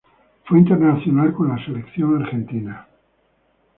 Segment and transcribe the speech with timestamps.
[0.45, 2.87] Fue internacional con la Selección Argentina.